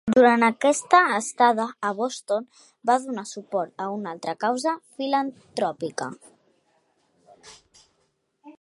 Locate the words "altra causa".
4.15-4.75